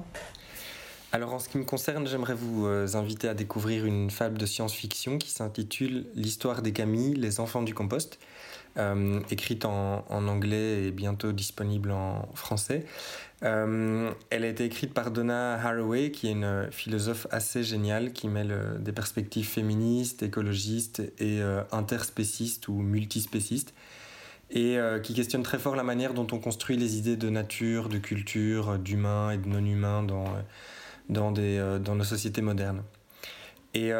[1.15, 4.45] Alors en ce qui me concerne, j'aimerais vous euh, inviter à découvrir une fable de
[4.45, 8.19] science-fiction qui s'intitule L'histoire des Camilles, les enfants du compost,
[8.75, 12.85] euh, écrite en, anglais et bientôt disponible en français.
[13.43, 18.27] Euh, elle a été écrite par Donna Haraway, qui est une philosophe assez géniale qui
[18.27, 21.39] mêle des perspectives féministes, écologistes et
[21.71, 23.73] interspécistes ou multispécistes.
[24.51, 27.99] et qui questionne très fort la manière dont on construit les idées de nature, de
[27.99, 30.25] culture, d'humain et de non-humain dans,
[31.09, 32.83] dans, dans nos sociétés modernes.
[33.73, 33.91] Et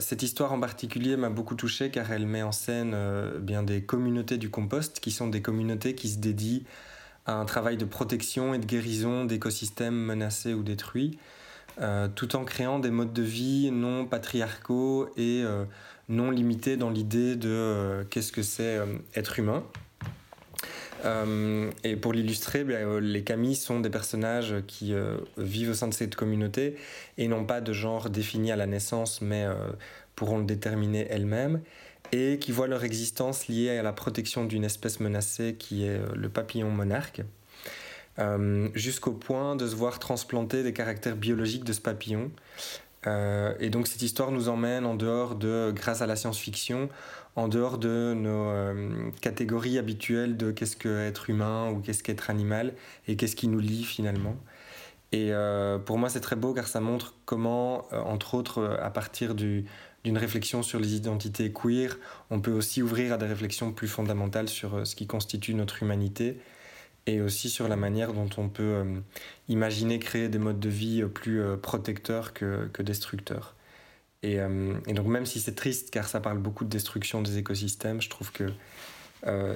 [0.00, 2.94] cette histoire en particulier m'a beaucoup touché car elle met en scène
[3.40, 6.60] bien des communautés du compost qui sont des communautés qui se dédient
[7.26, 11.18] à un travail de protection et de guérison d'écosystèmes menacés ou détruits,
[11.80, 15.64] euh, tout en créant des modes de vie non patriarcaux et euh,
[16.08, 18.80] non limités dans l'idée de euh, qu'est-ce que c'est
[19.14, 19.64] être humain.
[21.04, 24.94] Et pour l'illustrer, ben, les Camilles sont des personnages qui
[25.36, 26.76] vivent au sein de cette communauté
[27.18, 29.44] et n'ont pas de genre défini à la naissance, mais
[30.14, 31.60] pourront le déterminer elles-mêmes
[32.12, 36.28] et qui voient leur existence liée à la protection d'une espèce menacée qui est le
[36.28, 37.22] papillon monarque.
[38.18, 42.30] Euh, jusqu'au point de se voir transplanter des caractères biologiques de ce papillon.
[43.06, 46.88] Euh, et donc cette histoire nous emmène en dehors de, grâce à la science-fiction,
[47.36, 52.74] en dehors de nos euh, catégories habituelles de qu'est-ce qu'être humain ou qu'est-ce qu'être animal
[53.08, 54.36] et qu'est-ce qui nous lie finalement.
[55.14, 55.30] Et
[55.84, 59.66] pour moi c'est très beau car ça montre comment, entre autres, à partir du,
[60.04, 61.98] d'une réflexion sur les identités queer,
[62.30, 66.38] on peut aussi ouvrir à des réflexions plus fondamentales sur ce qui constitue notre humanité
[67.06, 69.00] et aussi sur la manière dont on peut euh,
[69.48, 73.54] imaginer créer des modes de vie plus euh, protecteurs que, que destructeurs.
[74.22, 77.38] Et, euh, et, donc même si c'est triste car ça parle beaucoup de destruction des
[77.38, 78.46] écosystèmes, je trouve que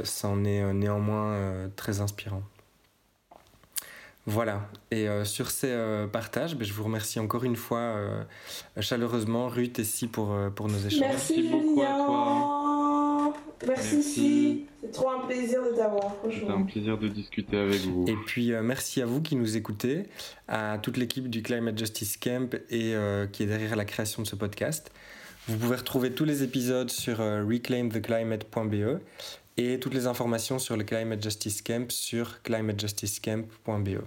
[0.04, 2.42] ça en est néanmoins très inspirant.
[4.26, 5.74] Voilà, et sur ces
[6.12, 7.96] partages, ben, je vous remercie encore une fois
[8.78, 11.00] chaleureusement Ruth et Si pour, pour nos échanges.
[11.00, 12.35] Merci, beaucoup à toi.
[13.66, 14.66] Merci, Si.
[14.80, 16.46] C'est trop un plaisir de t'avoir, franchement.
[16.48, 18.04] C'est un plaisir de discuter avec vous.
[18.06, 20.04] Et puis euh, merci à vous qui nous écoutez,
[20.48, 24.26] à toute l'équipe du Climate Justice Camp et euh, qui est derrière la création de
[24.26, 24.92] ce podcast.
[25.48, 29.00] Vous pouvez retrouver tous les épisodes sur euh, reclaimtheclimate.be
[29.56, 34.02] et toutes les informations sur le Climate Justice Camp sur climatejusticecamp.be.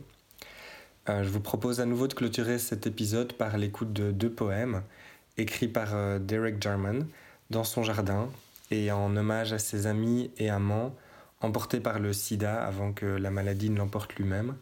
[1.08, 4.84] je vous propose à nouveau de clôturer cet épisode par l'écoute de deux poèmes
[5.38, 7.08] écrits par Derek Jarman
[7.50, 8.30] dans son jardin
[8.72, 10.96] et en hommage à ses amis et amants
[11.42, 14.56] emportés par le sida avant que la maladie ne l'emporte lui-même,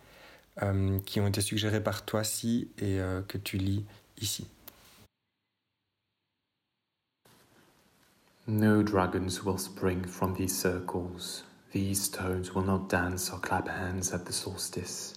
[0.62, 3.86] euh, qui ont été suggérés par toi, Si, et euh, que tu lis
[4.20, 4.48] ici.
[8.48, 11.44] No dragons will spring from these circles.
[11.74, 15.16] These stones will not dance or clap hands at the solstice.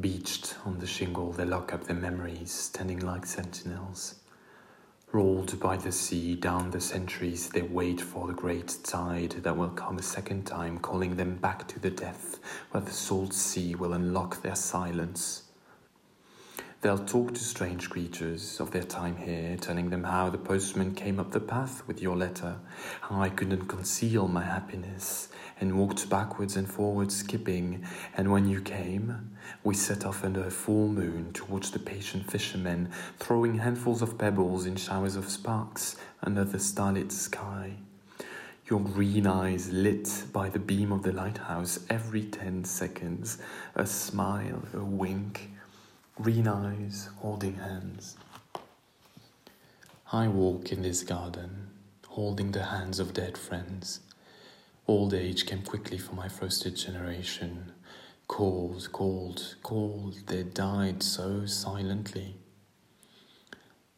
[0.00, 4.19] Beached on the shingle, they lock up their memories, standing like sentinels.
[5.12, 9.70] Rolled by the sea down the centuries, they wait for the great tide that will
[9.70, 12.38] come a second time, calling them back to the death
[12.70, 15.49] where the salt sea will unlock their silence.
[16.82, 21.20] They'll talk to strange creatures of their time here, telling them how the postman came
[21.20, 22.56] up the path with your letter,
[23.02, 25.28] how I couldn't conceal my happiness,
[25.60, 27.84] and walked backwards and forwards, skipping.
[28.16, 29.30] And when you came,
[29.62, 34.16] we set off under a full moon to watch the patient fishermen throwing handfuls of
[34.16, 37.74] pebbles in showers of sparks under the starlit sky.
[38.70, 43.36] Your green eyes lit by the beam of the lighthouse every ten seconds,
[43.74, 45.50] a smile, a wink,
[46.22, 48.16] green eyes holding hands.
[50.12, 51.68] I walk in this garden,
[52.08, 54.00] holding the hands of dead friends
[54.90, 57.70] Old age came quickly for my frosted generation.
[58.26, 62.34] Called, called, called, they died so silently.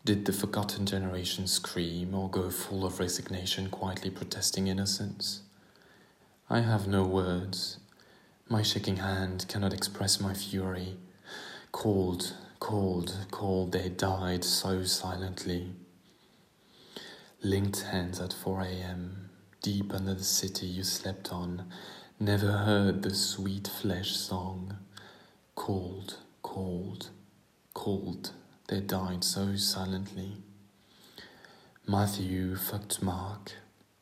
[0.04, 5.40] Did the forgotten generation scream or go full of resignation, quietly protesting innocence?
[6.50, 7.78] I have no words.
[8.50, 10.98] My shaking hand cannot express my fury.
[11.72, 15.74] Cold, cold, cold, they died so silently.
[17.42, 19.22] Linked hands at 4 a.m
[19.62, 21.64] deep under the city you slept on,
[22.18, 24.76] never heard the sweet flesh song.
[25.54, 27.10] Cold, cold,
[27.72, 28.32] cold,
[28.66, 30.32] they died so silently.
[31.86, 33.52] Matthew fucked Mark,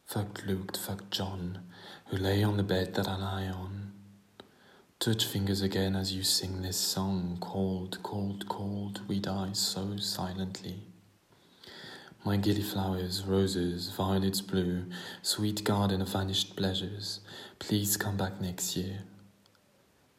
[0.07, 1.59] fucked Luke, fucked John,
[2.07, 3.93] who lay on the bed that I lie on.
[5.01, 10.83] Touch fingers again as you sing this song, cold, cold, cold, we die so silently.
[12.23, 14.85] My gillyflowers, roses, violets blue,
[15.23, 17.21] sweet garden of vanished pleasures,
[17.59, 18.99] please come back next year.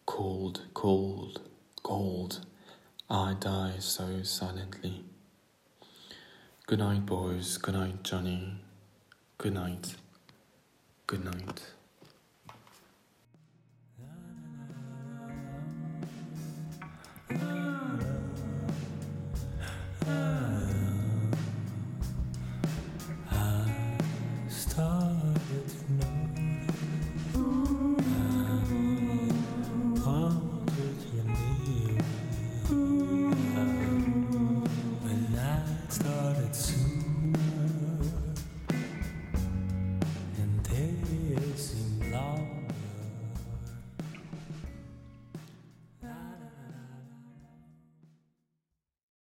[0.08, 1.42] Cold, cold,
[1.84, 2.44] cold,
[3.08, 5.04] I die so silently.
[6.66, 7.58] Good night, boys.
[7.58, 8.56] Good night, Johnny.
[9.38, 9.94] Good night.
[11.06, 11.62] Good night.